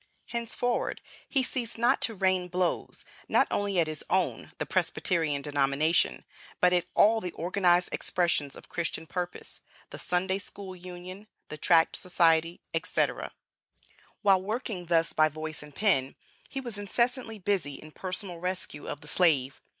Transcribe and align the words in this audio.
Henceforward, 0.29 0.99
he 1.29 1.43
ceased 1.43 1.77
not 1.77 2.01
to 2.01 2.15
rain 2.15 2.47
blows, 2.47 3.05
not 3.29 3.47
only 3.51 3.79
at 3.79 3.85
his 3.85 4.03
own 4.09 4.51
(the 4.57 4.65
Presbyterian) 4.65 5.43
denomination, 5.43 6.25
but 6.59 6.73
at 6.73 6.87
all 6.95 7.21
the 7.21 7.33
organized 7.33 7.89
expressions 7.91 8.55
of 8.55 8.67
Christian 8.67 9.05
purpose, 9.05 9.59
the 9.91 9.99
Sunday 9.99 10.39
School 10.39 10.75
Union, 10.75 11.27
the 11.49 11.57
Tract 11.59 11.95
Society, 11.95 12.59
etc. 12.73 13.31
While 14.23 14.41
working 14.41 14.87
thus 14.87 15.13
by 15.13 15.29
voice 15.29 15.61
and 15.61 15.75
pen, 15.75 16.15
he 16.49 16.59
was 16.59 16.79
incessantly 16.79 17.37
busy 17.37 17.75
in 17.75 17.91
personal 17.91 18.39
rescue 18.39 18.87
of 18.87 19.01
the 19.01 19.07
slave. 19.07 19.61